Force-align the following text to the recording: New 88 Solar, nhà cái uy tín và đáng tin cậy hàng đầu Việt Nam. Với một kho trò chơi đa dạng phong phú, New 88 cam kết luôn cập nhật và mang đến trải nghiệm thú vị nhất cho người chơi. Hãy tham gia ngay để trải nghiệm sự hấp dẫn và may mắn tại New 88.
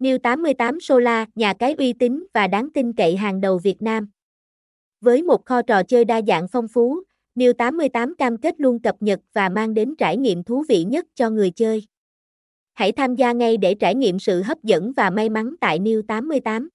New 0.00 0.18
88 0.18 0.80
Solar, 0.80 1.28
nhà 1.34 1.54
cái 1.54 1.74
uy 1.78 1.92
tín 1.92 2.24
và 2.34 2.46
đáng 2.46 2.68
tin 2.74 2.92
cậy 2.92 3.16
hàng 3.16 3.40
đầu 3.40 3.58
Việt 3.58 3.82
Nam. 3.82 4.08
Với 5.00 5.22
một 5.22 5.46
kho 5.46 5.62
trò 5.62 5.82
chơi 5.82 6.04
đa 6.04 6.20
dạng 6.22 6.48
phong 6.48 6.68
phú, 6.68 7.02
New 7.34 7.52
88 7.52 8.14
cam 8.14 8.36
kết 8.36 8.54
luôn 8.60 8.82
cập 8.82 8.96
nhật 9.00 9.20
và 9.32 9.48
mang 9.48 9.74
đến 9.74 9.94
trải 9.98 10.16
nghiệm 10.16 10.44
thú 10.44 10.64
vị 10.68 10.84
nhất 10.84 11.06
cho 11.14 11.30
người 11.30 11.50
chơi. 11.50 11.86
Hãy 12.72 12.92
tham 12.92 13.14
gia 13.14 13.32
ngay 13.32 13.56
để 13.56 13.74
trải 13.74 13.94
nghiệm 13.94 14.18
sự 14.18 14.42
hấp 14.42 14.62
dẫn 14.62 14.92
và 14.92 15.10
may 15.10 15.28
mắn 15.28 15.54
tại 15.60 15.78
New 15.78 16.02
88. 16.02 16.68